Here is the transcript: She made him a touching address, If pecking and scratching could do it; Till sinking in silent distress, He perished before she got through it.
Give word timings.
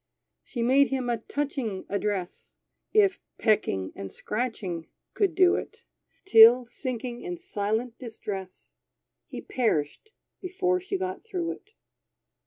She 0.43 0.63
made 0.63 0.87
him 0.87 1.11
a 1.11 1.17
touching 1.17 1.85
address, 1.87 2.57
If 2.91 3.19
pecking 3.37 3.91
and 3.95 4.11
scratching 4.11 4.87
could 5.13 5.35
do 5.35 5.53
it; 5.55 5.83
Till 6.25 6.65
sinking 6.65 7.21
in 7.21 7.37
silent 7.37 7.99
distress, 7.99 8.77
He 9.27 9.41
perished 9.41 10.11
before 10.41 10.79
she 10.79 10.97
got 10.97 11.23
through 11.23 11.51
it. 11.51 11.73